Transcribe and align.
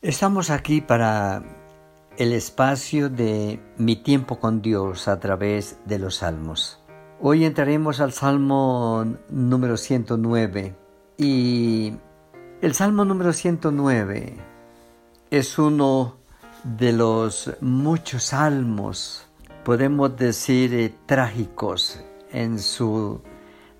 Estamos 0.00 0.50
aquí 0.50 0.80
para 0.80 1.42
el 2.18 2.32
espacio 2.32 3.08
de 3.08 3.60
mi 3.78 3.96
tiempo 3.96 4.38
con 4.38 4.62
Dios 4.62 5.08
a 5.08 5.18
través 5.18 5.80
de 5.86 5.98
los 5.98 6.18
salmos. 6.18 6.78
Hoy 7.20 7.44
entraremos 7.44 7.98
al 7.98 8.12
salmo 8.12 9.04
número 9.28 9.76
109 9.76 10.76
y 11.16 11.94
el 12.62 12.74
salmo 12.74 13.04
número 13.04 13.32
109 13.32 14.36
es 15.32 15.58
uno 15.58 16.18
de 16.62 16.92
los 16.92 17.50
muchos 17.60 18.22
salmos, 18.22 19.26
podemos 19.64 20.16
decir, 20.16 20.74
eh, 20.74 20.94
trágicos 21.06 22.00
en 22.30 22.60
su 22.60 23.20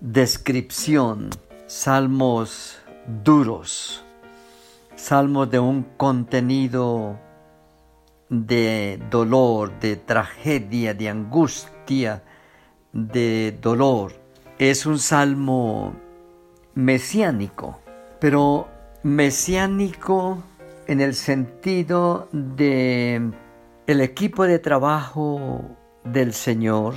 descripción, 0.01 1.29
salmos 1.67 2.77
duros 3.23 4.03
salmos 4.99 5.49
de 5.49 5.59
un 5.59 5.83
contenido 5.97 7.19
de 8.29 9.01
dolor, 9.09 9.79
de 9.79 9.95
tragedia, 9.95 10.93
de 10.93 11.09
angustia, 11.09 12.23
de 12.91 13.57
dolor. 13.61 14.13
Es 14.59 14.85
un 14.85 14.99
salmo 14.99 15.95
mesiánico, 16.75 17.79
pero 18.19 18.67
mesiánico 19.03 20.43
en 20.87 21.01
el 21.01 21.15
sentido 21.15 22.27
de 22.31 23.31
el 23.87 24.01
equipo 24.01 24.43
de 24.43 24.59
trabajo 24.59 25.61
del 26.03 26.33
Señor, 26.33 26.95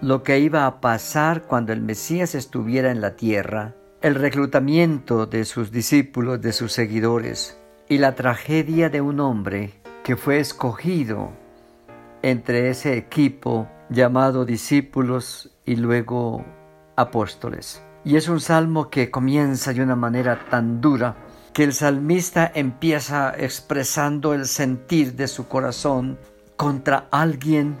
lo 0.00 0.22
que 0.22 0.38
iba 0.38 0.66
a 0.66 0.80
pasar 0.80 1.42
cuando 1.42 1.72
el 1.72 1.82
Mesías 1.82 2.34
estuviera 2.34 2.90
en 2.90 3.00
la 3.00 3.16
tierra, 3.16 3.74
el 4.02 4.14
reclutamiento 4.14 5.26
de 5.26 5.44
sus 5.44 5.70
discípulos, 5.70 6.40
de 6.40 6.52
sus 6.52 6.72
seguidores, 6.72 7.58
y 7.88 7.98
la 7.98 8.14
tragedia 8.14 8.88
de 8.88 9.02
un 9.02 9.20
hombre 9.20 9.74
que 10.04 10.16
fue 10.16 10.38
escogido 10.40 11.32
entre 12.22 12.70
ese 12.70 12.96
equipo 12.96 13.68
llamado 13.90 14.46
discípulos 14.46 15.50
y 15.66 15.76
luego 15.76 16.44
apóstoles. 16.96 17.82
Y 18.02 18.16
es 18.16 18.28
un 18.28 18.40
salmo 18.40 18.88
que 18.88 19.10
comienza 19.10 19.74
de 19.74 19.82
una 19.82 19.96
manera 19.96 20.46
tan 20.48 20.80
dura 20.80 21.16
que 21.52 21.64
el 21.64 21.74
salmista 21.74 22.50
empieza 22.54 23.34
expresando 23.36 24.32
el 24.32 24.46
sentir 24.46 25.14
de 25.14 25.28
su 25.28 25.46
corazón 25.46 26.18
contra 26.56 27.08
alguien 27.10 27.76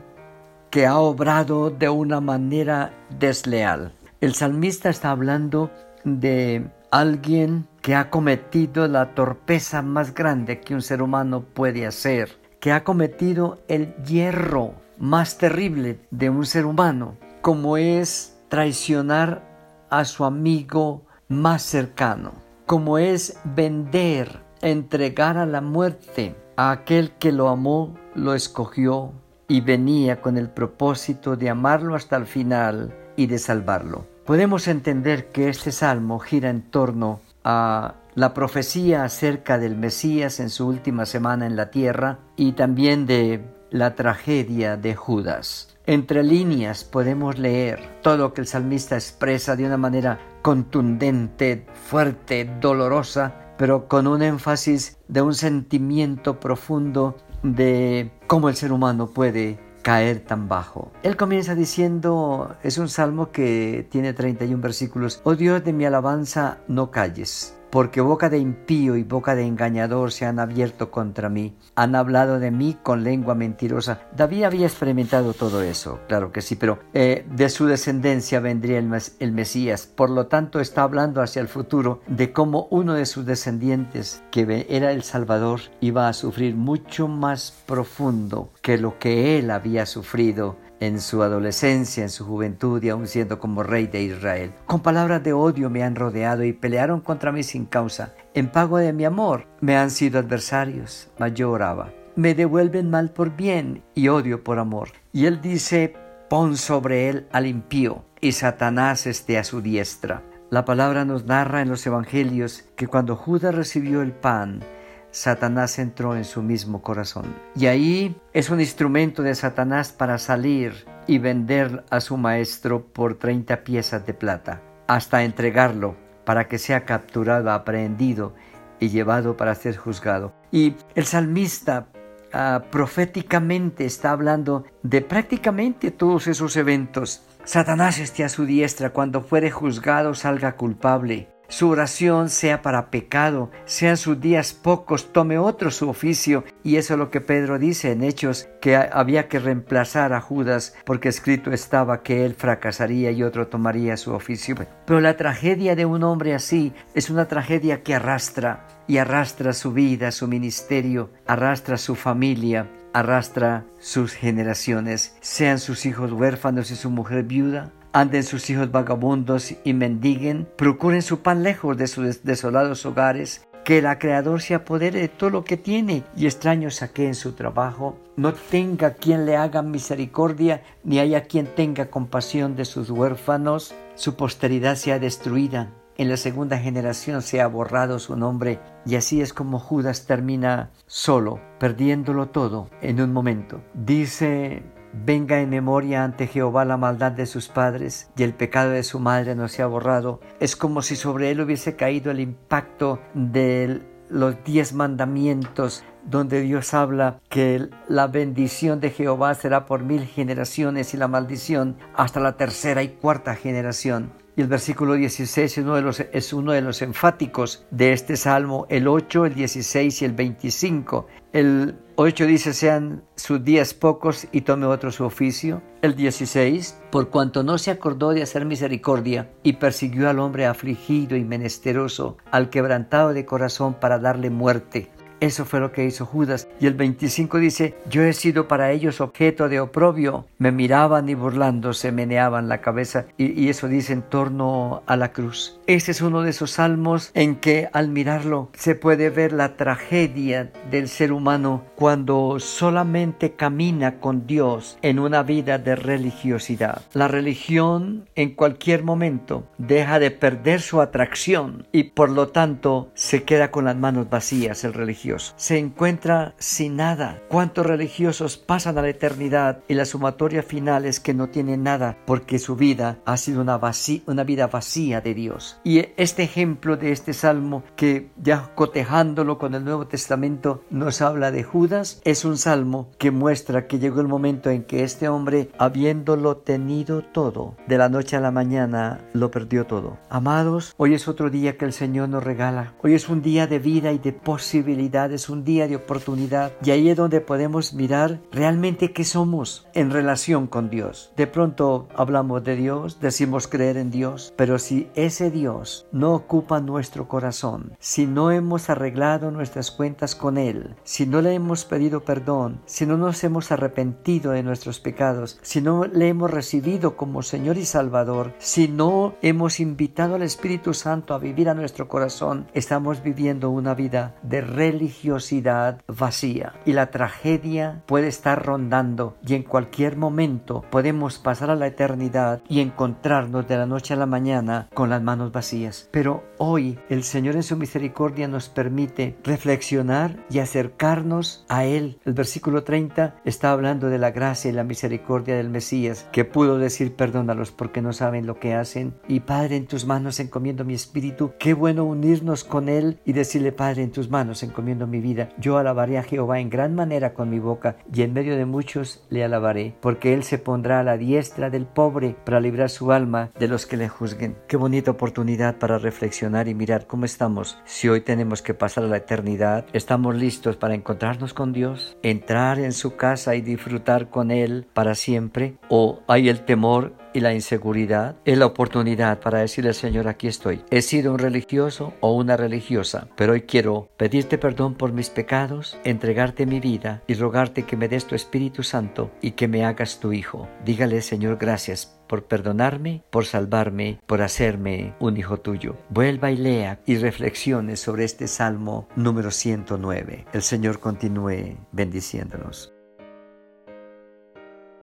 que 0.68 0.86
ha 0.86 0.98
obrado 0.98 1.70
de 1.70 1.88
una 1.88 2.20
manera 2.20 2.92
desleal. 3.18 3.94
El 4.20 4.34
salmista 4.34 4.90
está 4.90 5.10
hablando 5.10 5.70
de 6.04 6.70
alguien 6.90 7.66
que 7.82 7.94
ha 7.94 8.10
cometido 8.10 8.88
la 8.88 9.14
torpeza 9.14 9.82
más 9.82 10.14
grande 10.14 10.60
que 10.60 10.74
un 10.74 10.82
ser 10.82 11.02
humano 11.02 11.42
puede 11.42 11.86
hacer, 11.86 12.38
que 12.60 12.72
ha 12.72 12.84
cometido 12.84 13.58
el 13.68 13.94
hierro 14.04 14.74
más 14.98 15.38
terrible 15.38 16.00
de 16.10 16.30
un 16.30 16.44
ser 16.44 16.66
humano, 16.66 17.16
como 17.40 17.76
es 17.76 18.38
traicionar 18.48 19.42
a 19.88 20.04
su 20.04 20.24
amigo 20.24 21.06
más 21.28 21.62
cercano, 21.62 22.32
como 22.66 22.98
es 22.98 23.38
vender, 23.44 24.40
entregar 24.60 25.38
a 25.38 25.46
la 25.46 25.60
muerte 25.60 26.36
a 26.56 26.70
aquel 26.70 27.12
que 27.12 27.32
lo 27.32 27.48
amó, 27.48 27.94
lo 28.14 28.34
escogió 28.34 29.12
y 29.48 29.62
venía 29.62 30.20
con 30.20 30.36
el 30.36 30.50
propósito 30.50 31.36
de 31.36 31.48
amarlo 31.48 31.94
hasta 31.94 32.16
el 32.16 32.26
final 32.26 32.94
y 33.16 33.26
de 33.26 33.38
salvarlo. 33.38 34.09
Podemos 34.24 34.68
entender 34.68 35.30
que 35.30 35.48
este 35.48 35.72
salmo 35.72 36.18
gira 36.18 36.50
en 36.50 36.62
torno 36.62 37.20
a 37.42 37.94
la 38.14 38.34
profecía 38.34 39.04
acerca 39.04 39.58
del 39.58 39.76
Mesías 39.76 40.40
en 40.40 40.50
su 40.50 40.66
última 40.66 41.06
semana 41.06 41.46
en 41.46 41.56
la 41.56 41.70
tierra 41.70 42.18
y 42.36 42.52
también 42.52 43.06
de 43.06 43.42
la 43.70 43.94
tragedia 43.94 44.76
de 44.76 44.94
Judas. 44.94 45.76
Entre 45.86 46.22
líneas 46.22 46.84
podemos 46.84 47.38
leer 47.38 47.80
todo 48.02 48.16
lo 48.16 48.34
que 48.34 48.42
el 48.42 48.46
salmista 48.46 48.94
expresa 48.96 49.56
de 49.56 49.64
una 49.64 49.76
manera 49.76 50.20
contundente, 50.42 51.66
fuerte, 51.88 52.48
dolorosa, 52.60 53.54
pero 53.56 53.88
con 53.88 54.06
un 54.06 54.22
énfasis 54.22 54.98
de 55.08 55.22
un 55.22 55.34
sentimiento 55.34 56.38
profundo 56.38 57.16
de 57.42 58.10
cómo 58.26 58.48
el 58.48 58.56
ser 58.56 58.72
humano 58.72 59.08
puede 59.08 59.58
caer 59.82 60.20
tan 60.20 60.48
bajo. 60.48 60.90
Él 61.02 61.16
comienza 61.16 61.54
diciendo, 61.54 62.56
es 62.62 62.78
un 62.78 62.88
salmo 62.88 63.30
que 63.30 63.86
tiene 63.90 64.12
31 64.12 64.60
versículos, 64.60 65.20
oh 65.24 65.34
Dios 65.34 65.64
de 65.64 65.72
mi 65.72 65.84
alabanza, 65.84 66.58
no 66.68 66.90
calles 66.90 67.56
porque 67.70 68.00
boca 68.00 68.28
de 68.28 68.38
impío 68.38 68.96
y 68.96 69.02
boca 69.02 69.34
de 69.34 69.46
engañador 69.46 70.12
se 70.12 70.26
han 70.26 70.38
abierto 70.38 70.90
contra 70.90 71.28
mí, 71.28 71.56
han 71.74 71.94
hablado 71.94 72.38
de 72.38 72.50
mí 72.50 72.76
con 72.82 73.04
lengua 73.04 73.34
mentirosa. 73.34 74.00
David 74.16 74.44
había 74.44 74.66
experimentado 74.66 75.32
todo 75.32 75.62
eso, 75.62 76.00
claro 76.08 76.32
que 76.32 76.42
sí, 76.42 76.56
pero 76.56 76.78
eh, 76.94 77.24
de 77.30 77.48
su 77.48 77.66
descendencia 77.66 78.40
vendría 78.40 78.78
el, 78.78 78.90
el 79.18 79.32
Mesías, 79.32 79.86
por 79.86 80.10
lo 80.10 80.26
tanto 80.26 80.60
está 80.60 80.82
hablando 80.82 81.22
hacia 81.22 81.40
el 81.40 81.48
futuro 81.48 82.00
de 82.06 82.32
cómo 82.32 82.66
uno 82.70 82.94
de 82.94 83.06
sus 83.06 83.26
descendientes, 83.26 84.22
que 84.30 84.66
era 84.68 84.92
el 84.92 85.02
Salvador, 85.02 85.60
iba 85.80 86.08
a 86.08 86.12
sufrir 86.12 86.54
mucho 86.54 87.08
más 87.08 87.52
profundo 87.66 88.50
que 88.62 88.78
lo 88.78 88.98
que 88.98 89.38
él 89.38 89.50
había 89.50 89.86
sufrido 89.86 90.56
en 90.80 91.00
su 91.00 91.22
adolescencia, 91.22 92.02
en 92.02 92.10
su 92.10 92.24
juventud 92.24 92.82
y 92.82 92.88
aún 92.88 93.06
siendo 93.06 93.38
como 93.38 93.62
rey 93.62 93.86
de 93.86 94.02
Israel. 94.02 94.52
Con 94.66 94.80
palabras 94.80 95.22
de 95.22 95.32
odio 95.32 95.70
me 95.70 95.84
han 95.84 95.94
rodeado 95.94 96.42
y 96.44 96.52
pelearon 96.52 97.00
contra 97.00 97.32
mí 97.32 97.42
sin 97.42 97.66
causa. 97.66 98.14
En 98.34 98.50
pago 98.50 98.78
de 98.78 98.92
mi 98.92 99.04
amor 99.04 99.46
me 99.60 99.76
han 99.76 99.90
sido 99.90 100.18
adversarios, 100.18 101.08
mas 101.18 101.34
yo 101.34 101.50
oraba. 101.50 101.92
Me 102.16 102.34
devuelven 102.34 102.90
mal 102.90 103.10
por 103.10 103.36
bien 103.36 103.82
y 103.94 104.08
odio 104.08 104.42
por 104.42 104.58
amor. 104.58 104.90
Y 105.12 105.26
él 105.26 105.40
dice, 105.40 105.94
pon 106.28 106.56
sobre 106.56 107.08
él 107.08 107.28
al 107.30 107.46
impío 107.46 108.04
y 108.20 108.32
Satanás 108.32 109.06
esté 109.06 109.38
a 109.38 109.44
su 109.44 109.60
diestra. 109.60 110.22
La 110.50 110.64
palabra 110.64 111.04
nos 111.04 111.26
narra 111.26 111.62
en 111.62 111.68
los 111.68 111.86
evangelios 111.86 112.64
que 112.74 112.88
cuando 112.88 113.14
Judas 113.14 113.54
recibió 113.54 114.02
el 114.02 114.12
pan, 114.12 114.64
Satanás 115.10 115.78
entró 115.78 116.16
en 116.16 116.24
su 116.24 116.42
mismo 116.42 116.82
corazón. 116.82 117.34
Y 117.56 117.66
ahí 117.66 118.16
es 118.32 118.50
un 118.50 118.60
instrumento 118.60 119.22
de 119.22 119.34
Satanás 119.34 119.92
para 119.92 120.18
salir 120.18 120.86
y 121.06 121.18
vender 121.18 121.84
a 121.90 122.00
su 122.00 122.16
maestro 122.16 122.84
por 122.84 123.16
30 123.16 123.64
piezas 123.64 124.06
de 124.06 124.14
plata, 124.14 124.62
hasta 124.86 125.24
entregarlo 125.24 125.96
para 126.24 126.46
que 126.46 126.58
sea 126.58 126.84
capturado, 126.84 127.50
aprehendido 127.50 128.34
y 128.78 128.88
llevado 128.88 129.36
para 129.36 129.54
ser 129.54 129.76
juzgado. 129.76 130.32
Y 130.52 130.76
el 130.94 131.04
salmista 131.04 131.88
ah, 132.32 132.62
proféticamente 132.70 133.84
está 133.84 134.12
hablando 134.12 134.64
de 134.82 135.02
prácticamente 135.02 135.90
todos 135.90 136.28
esos 136.28 136.56
eventos. 136.56 137.24
Satanás 137.44 137.98
esté 137.98 138.22
a 138.22 138.28
su 138.28 138.44
diestra, 138.44 138.90
cuando 138.90 139.22
fuere 139.22 139.50
juzgado 139.50 140.14
salga 140.14 140.52
culpable 140.52 141.28
su 141.50 141.68
oración 141.68 142.28
sea 142.28 142.62
para 142.62 142.90
pecado, 142.90 143.50
sean 143.64 143.96
sus 143.96 144.20
días 144.20 144.54
pocos, 144.54 145.12
tome 145.12 145.36
otro 145.36 145.72
su 145.72 145.88
oficio. 145.88 146.44
Y 146.62 146.76
eso 146.76 146.94
es 146.94 146.98
lo 146.98 147.10
que 147.10 147.20
Pedro 147.20 147.58
dice 147.58 147.90
en 147.90 148.04
Hechos, 148.04 148.48
que 148.60 148.76
había 148.76 149.28
que 149.28 149.40
reemplazar 149.40 150.12
a 150.12 150.20
Judas 150.20 150.74
porque 150.86 151.08
escrito 151.08 151.50
estaba 151.50 152.02
que 152.04 152.24
él 152.24 152.34
fracasaría 152.34 153.10
y 153.10 153.24
otro 153.24 153.48
tomaría 153.48 153.96
su 153.96 154.12
oficio. 154.12 154.54
Pero 154.86 155.00
la 155.00 155.16
tragedia 155.16 155.74
de 155.74 155.86
un 155.86 156.04
hombre 156.04 156.34
así 156.34 156.72
es 156.94 157.10
una 157.10 157.26
tragedia 157.26 157.82
que 157.82 157.96
arrastra 157.96 158.68
y 158.86 158.98
arrastra 158.98 159.52
su 159.52 159.72
vida, 159.72 160.12
su 160.12 160.28
ministerio, 160.28 161.10
arrastra 161.26 161.78
su 161.78 161.96
familia, 161.96 162.70
arrastra 162.92 163.64
sus 163.78 164.12
generaciones, 164.12 165.16
sean 165.20 165.58
sus 165.58 165.84
hijos 165.86 166.12
huérfanos 166.12 166.70
y 166.70 166.76
su 166.76 166.90
mujer 166.90 167.24
viuda, 167.24 167.72
anden 167.92 168.22
sus 168.22 168.50
hijos 168.50 168.70
vagabundos 168.70 169.54
y 169.64 169.72
mendiguen, 169.72 170.48
procuren 170.56 171.02
su 171.02 171.20
pan 171.20 171.42
lejos 171.42 171.76
de 171.76 171.86
sus 171.86 172.22
desolados 172.24 172.86
hogares, 172.86 173.46
que 173.64 173.78
el 173.78 173.98
Creador 173.98 174.40
se 174.40 174.54
apodere 174.54 175.00
de 175.00 175.08
todo 175.08 175.30
lo 175.30 175.44
que 175.44 175.56
tiene 175.56 176.02
y 176.16 176.26
extraño 176.26 176.70
saque 176.70 177.06
en 177.06 177.14
su 177.14 177.32
trabajo, 177.32 177.98
no 178.16 178.32
tenga 178.32 178.94
quien 178.94 179.26
le 179.26 179.36
haga 179.36 179.62
misericordia, 179.62 180.62
ni 180.82 180.98
haya 180.98 181.24
quien 181.24 181.46
tenga 181.46 181.90
compasión 181.90 182.56
de 182.56 182.64
sus 182.64 182.90
huérfanos, 182.90 183.74
su 183.94 184.16
posteridad 184.16 184.76
sea 184.76 184.98
destruida, 184.98 185.70
en 186.00 186.08
la 186.08 186.16
segunda 186.16 186.56
generación 186.56 187.20
se 187.20 187.42
ha 187.42 187.46
borrado 187.46 187.98
su 187.98 188.16
nombre. 188.16 188.58
Y 188.86 188.96
así 188.96 189.20
es 189.20 189.34
como 189.34 189.58
Judas 189.58 190.06
termina 190.06 190.70
solo, 190.86 191.38
perdiéndolo 191.58 192.30
todo 192.30 192.70
en 192.80 193.02
un 193.02 193.12
momento. 193.12 193.60
Dice 193.74 194.62
Venga 194.92 195.40
en 195.40 195.50
memoria 195.50 196.04
ante 196.04 196.26
Jehová 196.26 196.64
la 196.64 196.76
maldad 196.76 197.12
de 197.12 197.26
sus 197.26 197.48
padres 197.48 198.10
y 198.16 198.24
el 198.24 198.34
pecado 198.34 198.70
de 198.70 198.82
su 198.82 198.98
madre 198.98 199.34
no 199.34 199.48
se 199.48 199.62
ha 199.62 199.66
borrado. 199.66 200.20
Es 200.40 200.56
como 200.56 200.82
si 200.82 200.96
sobre 200.96 201.30
él 201.30 201.40
hubiese 201.40 201.76
caído 201.76 202.10
el 202.10 202.20
impacto 202.20 203.00
de 203.14 203.82
los 204.08 204.42
diez 204.44 204.72
mandamientos 204.72 205.84
donde 206.04 206.40
Dios 206.40 206.74
habla 206.74 207.20
que 207.28 207.68
la 207.88 208.06
bendición 208.06 208.80
de 208.80 208.90
Jehová 208.90 209.34
será 209.34 209.66
por 209.66 209.82
mil 209.82 210.06
generaciones 210.06 210.94
y 210.94 210.96
la 210.96 211.08
maldición 211.08 211.76
hasta 211.94 212.20
la 212.20 212.36
tercera 212.36 212.82
y 212.82 212.88
cuarta 212.88 213.34
generación. 213.36 214.19
Y 214.36 214.42
el 214.42 214.46
versículo 214.46 214.94
16 214.94 215.58
es 215.58 215.58
uno 215.58 215.74
de 215.74 215.82
los, 215.82 216.00
es 216.00 216.32
uno 216.32 216.52
de 216.52 216.60
los 216.60 216.82
enfáticos 216.82 217.66
de 217.70 217.92
este 217.92 218.16
salmo, 218.16 218.66
el 218.68 218.88
8, 218.88 219.26
el 219.26 219.34
16 219.34 220.02
y 220.02 220.04
el 220.04 220.12
25. 220.12 221.06
El 221.32 221.76
8 221.96 222.26
dice, 222.26 222.54
sean 222.54 223.04
sus 223.16 223.44
días 223.44 223.74
pocos 223.74 224.26
y 224.32 224.42
tome 224.42 224.66
otro 224.66 224.90
su 224.90 225.04
oficio. 225.04 225.62
El 225.82 225.96
16, 225.96 226.80
por 226.90 227.10
cuanto 227.10 227.42
no 227.42 227.58
se 227.58 227.70
acordó 227.70 228.10
de 228.10 228.22
hacer 228.22 228.44
misericordia 228.44 229.30
y 229.42 229.54
persiguió 229.54 230.08
al 230.08 230.18
hombre 230.18 230.46
afligido 230.46 231.16
y 231.16 231.24
menesteroso, 231.24 232.16
al 232.30 232.50
quebrantado 232.50 233.12
de 233.12 233.26
corazón 233.26 233.74
para 233.74 233.98
darle 233.98 234.30
muerte. 234.30 234.90
Eso 235.20 235.44
fue 235.44 235.60
lo 235.60 235.70
que 235.70 235.84
hizo 235.84 236.06
Judas. 236.06 236.48
Y 236.60 236.66
el 236.66 236.72
25 236.72 237.38
dice, 237.38 237.74
yo 237.90 238.02
he 238.02 238.14
sido 238.14 238.48
para 238.48 238.72
ellos 238.72 239.02
objeto 239.02 239.50
de 239.50 239.60
oprobio. 239.60 240.24
Me 240.38 240.50
miraban 240.50 241.10
y 241.10 241.14
burlándose 241.14 241.92
meneaban 241.92 242.48
la 242.48 242.62
cabeza. 242.62 243.04
Y, 243.18 243.50
eso 243.50 243.68
dice 243.68 243.92
en 243.92 244.02
torno 244.02 244.82
a 244.86 244.96
la 244.96 245.12
cruz. 245.12 245.58
Este 245.66 245.90
es 245.90 246.00
uno 246.00 246.22
de 246.22 246.30
esos 246.30 246.52
salmos 246.52 247.10
en 247.14 247.36
que 247.36 247.68
al 247.72 247.88
mirarlo 247.88 248.48
se 248.54 248.74
puede 248.74 249.10
ver 249.10 249.32
la 249.32 249.56
tragedia 249.56 250.50
del 250.70 250.88
ser 250.88 251.12
humano 251.12 251.64
cuando 251.74 252.38
solamente 252.38 253.32
camina 253.32 253.98
con 253.98 254.26
Dios 254.26 254.78
en 254.82 254.98
una 254.98 255.22
vida 255.22 255.58
de 255.58 255.74
religiosidad. 255.76 256.82
La 256.94 257.08
religión 257.08 258.08
en 258.14 258.34
cualquier 258.34 258.84
momento 258.84 259.44
deja 259.58 259.98
de 259.98 260.12
perder 260.12 260.60
su 260.60 260.80
atracción 260.80 261.66
y 261.72 261.84
por 261.84 262.10
lo 262.10 262.28
tanto 262.28 262.90
se 262.94 263.24
queda 263.24 263.50
con 263.50 263.64
las 263.64 263.76
manos 263.76 264.08
vacías 264.08 264.64
el 264.64 264.72
religioso 264.72 265.09
se 265.18 265.58
encuentra 265.58 266.34
sin 266.38 266.76
nada. 266.76 267.22
¿Cuántos 267.28 267.66
religiosos 267.66 268.36
pasan 268.36 268.78
a 268.78 268.82
la 268.82 268.88
eternidad 268.88 269.62
y 269.68 269.74
la 269.74 269.84
sumatoria 269.84 270.42
final 270.42 270.84
es 270.84 271.00
que 271.00 271.14
no 271.14 271.28
tienen 271.28 271.62
nada 271.62 271.96
porque 272.06 272.38
su 272.38 272.56
vida 272.56 272.98
ha 273.04 273.16
sido 273.16 273.40
una, 273.40 273.60
una 274.06 274.24
vida 274.24 274.46
vacía 274.46 275.00
de 275.00 275.14
Dios? 275.14 275.60
Y 275.64 275.86
este 275.96 276.22
ejemplo 276.22 276.76
de 276.76 276.92
este 276.92 277.12
salmo 277.12 277.62
que 277.76 278.10
ya 278.16 278.52
cotejándolo 278.54 279.38
con 279.38 279.54
el 279.54 279.64
Nuevo 279.64 279.86
Testamento 279.86 280.64
nos 280.70 281.02
habla 281.02 281.30
de 281.30 281.42
Judas 281.42 282.00
es 282.04 282.24
un 282.24 282.36
salmo 282.36 282.90
que 282.98 283.10
muestra 283.10 283.66
que 283.66 283.78
llegó 283.78 284.00
el 284.00 284.08
momento 284.08 284.50
en 284.50 284.64
que 284.64 284.84
este 284.84 285.08
hombre 285.08 285.50
habiéndolo 285.58 286.36
tenido 286.36 287.02
todo 287.02 287.56
de 287.66 287.78
la 287.78 287.88
noche 287.88 288.16
a 288.16 288.20
la 288.20 288.30
mañana 288.30 289.00
lo 289.12 289.30
perdió 289.30 289.66
todo. 289.66 289.98
Amados, 290.08 290.74
hoy 290.76 290.94
es 290.94 291.08
otro 291.08 291.30
día 291.30 291.56
que 291.56 291.64
el 291.64 291.72
Señor 291.72 292.08
nos 292.08 292.24
regala. 292.24 292.74
Hoy 292.82 292.94
es 292.94 293.08
un 293.08 293.22
día 293.22 293.46
de 293.46 293.58
vida 293.58 293.92
y 293.92 293.98
de 293.98 294.12
posibilidad 294.12 294.99
es 295.06 295.28
un 295.28 295.44
día 295.44 295.66
de 295.66 295.76
oportunidad 295.76 296.52
y 296.62 296.70
ahí 296.70 296.90
es 296.90 296.96
donde 296.96 297.20
podemos 297.20 297.72
mirar 297.72 298.20
realmente 298.30 298.92
qué 298.92 299.04
somos 299.04 299.66
en 299.72 299.90
relación 299.90 300.46
con 300.46 300.68
Dios. 300.68 301.12
De 301.16 301.26
pronto 301.26 301.88
hablamos 301.94 302.44
de 302.44 302.56
Dios, 302.56 303.00
decimos 303.00 303.48
creer 303.48 303.76
en 303.76 303.90
Dios, 303.90 304.32
pero 304.36 304.58
si 304.58 304.88
ese 304.94 305.30
Dios 305.30 305.86
no 305.92 306.12
ocupa 306.12 306.60
nuestro 306.60 307.08
corazón, 307.08 307.72
si 307.78 308.06
no 308.06 308.30
hemos 308.30 308.68
arreglado 308.68 309.30
nuestras 309.30 309.70
cuentas 309.70 310.14
con 310.14 310.36
Él, 310.36 310.76
si 310.84 311.06
no 311.06 311.22
le 311.22 311.34
hemos 311.34 311.64
pedido 311.64 312.04
perdón, 312.04 312.60
si 312.66 312.84
no 312.84 312.96
nos 312.96 313.24
hemos 313.24 313.50
arrepentido 313.52 314.32
de 314.32 314.42
nuestros 314.42 314.80
pecados, 314.80 315.38
si 315.42 315.60
no 315.60 315.86
le 315.86 316.08
hemos 316.08 316.30
recibido 316.30 316.96
como 316.96 317.22
Señor 317.22 317.56
y 317.56 317.64
Salvador, 317.64 318.34
si 318.38 318.68
no 318.68 319.14
hemos 319.22 319.60
invitado 319.60 320.16
al 320.16 320.22
Espíritu 320.22 320.74
Santo 320.74 321.14
a 321.14 321.18
vivir 321.18 321.48
a 321.48 321.54
nuestro 321.54 321.88
corazón, 321.88 322.46
estamos 322.52 323.02
viviendo 323.02 323.50
una 323.50 323.74
vida 323.74 324.16
de 324.22 324.40
religión 324.40 324.89
religiosidad 324.90 325.80
vacía 325.86 326.54
y 326.64 326.72
la 326.72 326.90
tragedia 326.90 327.82
puede 327.86 328.08
estar 328.08 328.44
rondando 328.44 329.16
y 329.24 329.34
en 329.34 329.44
cualquier 329.44 329.96
momento 329.96 330.64
podemos 330.70 331.18
pasar 331.18 331.50
a 331.50 331.54
la 331.54 331.68
eternidad 331.68 332.42
y 332.48 332.60
encontrarnos 332.60 333.46
de 333.46 333.56
la 333.56 333.66
noche 333.66 333.94
a 333.94 333.96
la 333.96 334.06
mañana 334.06 334.68
con 334.74 334.90
las 334.90 335.00
manos 335.00 335.30
vacías. 335.30 335.88
Pero 335.92 336.24
hoy 336.38 336.78
el 336.88 337.04
Señor 337.04 337.36
en 337.36 337.44
su 337.44 337.56
misericordia 337.56 338.26
nos 338.26 338.48
permite 338.48 339.16
reflexionar 339.22 340.24
y 340.28 340.40
acercarnos 340.40 341.44
a 341.48 341.64
Él. 341.64 341.98
El 342.04 342.14
versículo 342.14 342.64
30 342.64 343.20
está 343.24 343.52
hablando 343.52 343.88
de 343.88 343.98
la 343.98 344.10
gracia 344.10 344.50
y 344.50 344.54
la 344.54 344.64
misericordia 344.64 345.36
del 345.36 345.50
Mesías 345.50 346.08
que 346.10 346.24
pudo 346.24 346.58
decir 346.58 346.96
perdónalos 346.96 347.52
porque 347.52 347.80
no 347.80 347.92
saben 347.92 348.26
lo 348.26 348.40
que 348.40 348.54
hacen 348.54 348.94
y 349.06 349.20
Padre 349.20 349.56
en 349.56 349.66
tus 349.66 349.86
manos 349.86 350.18
encomiendo 350.18 350.64
mi 350.64 350.74
espíritu. 350.74 351.32
Qué 351.38 351.54
bueno 351.54 351.84
unirnos 351.84 352.42
con 352.42 352.68
Él 352.68 352.98
y 353.04 353.12
decirle 353.12 353.52
Padre 353.52 353.84
en 353.84 353.92
tus 353.92 354.10
manos 354.10 354.42
encomiendo 354.42 354.79
mi 354.86 355.00
vida. 355.00 355.30
Yo 355.38 355.58
alabaré 355.58 355.98
a 355.98 356.02
Jehová 356.02 356.40
en 356.40 356.50
gran 356.50 356.74
manera 356.74 357.14
con 357.14 357.30
mi 357.30 357.38
boca, 357.38 357.76
y 357.92 358.02
en 358.02 358.12
medio 358.12 358.36
de 358.36 358.46
muchos 358.46 359.04
le 359.10 359.24
alabaré, 359.24 359.74
porque 359.80 360.14
él 360.14 360.22
se 360.22 360.38
pondrá 360.38 360.80
a 360.80 360.84
la 360.84 360.96
diestra 360.96 361.50
del 361.50 361.66
pobre 361.66 362.16
para 362.24 362.40
librar 362.40 362.70
su 362.70 362.92
alma 362.92 363.30
de 363.38 363.48
los 363.48 363.66
que 363.66 363.76
le 363.76 363.88
juzguen. 363.88 364.36
Qué 364.48 364.56
bonita 364.56 364.90
oportunidad 364.90 365.58
para 365.58 365.78
reflexionar 365.78 366.48
y 366.48 366.54
mirar 366.54 366.86
cómo 366.86 367.04
estamos. 367.04 367.58
Si 367.64 367.88
hoy 367.88 368.00
tenemos 368.00 368.42
que 368.42 368.54
pasar 368.54 368.84
a 368.84 368.88
la 368.88 368.98
eternidad, 368.98 369.66
¿estamos 369.72 370.14
listos 370.14 370.56
para 370.56 370.74
encontrarnos 370.74 371.34
con 371.34 371.52
Dios? 371.52 371.96
¿Entrar 372.02 372.58
en 372.58 372.72
su 372.72 372.96
casa 372.96 373.34
y 373.34 373.40
disfrutar 373.40 374.10
con 374.10 374.30
Él 374.30 374.66
para 374.72 374.94
siempre? 374.94 375.56
¿O 375.68 376.00
hay 376.06 376.28
el 376.28 376.44
temor 376.44 376.92
y 377.12 377.20
la 377.20 377.34
inseguridad 377.34 378.16
es 378.24 378.38
la 378.38 378.46
oportunidad 378.46 379.20
para 379.20 379.40
decirle 379.40 379.72
Señor, 379.72 380.08
aquí 380.08 380.28
estoy. 380.28 380.62
He 380.70 380.82
sido 380.82 381.12
un 381.12 381.18
religioso 381.18 381.94
o 382.00 382.14
una 382.14 382.36
religiosa, 382.36 383.08
pero 383.16 383.32
hoy 383.32 383.42
quiero 383.42 383.88
pedirte 383.96 384.38
perdón 384.38 384.74
por 384.74 384.92
mis 384.92 385.10
pecados, 385.10 385.78
entregarte 385.84 386.46
mi 386.46 386.60
vida 386.60 387.02
y 387.06 387.14
rogarte 387.14 387.64
que 387.64 387.76
me 387.76 387.88
des 387.88 388.06
tu 388.06 388.14
Espíritu 388.14 388.62
Santo 388.62 389.10
y 389.20 389.32
que 389.32 389.48
me 389.48 389.64
hagas 389.64 390.00
tu 390.00 390.12
Hijo. 390.12 390.48
Dígale, 390.64 391.02
Señor, 391.02 391.38
gracias 391.38 392.00
por 392.10 392.24
perdonarme, 392.24 393.04
por 393.10 393.24
salvarme, 393.24 394.00
por 394.06 394.20
hacerme 394.20 394.94
un 394.98 395.16
hijo 395.16 395.38
tuyo. 395.38 395.76
Vuelva 395.90 396.32
y 396.32 396.36
lea 396.36 396.80
y 396.84 396.96
reflexione 396.96 397.76
sobre 397.76 398.04
este 398.04 398.26
Salmo 398.26 398.88
número 398.96 399.30
109. 399.30 400.26
El 400.32 400.42
Señor 400.42 400.80
continúe 400.80 401.56
bendiciéndonos. 401.70 402.72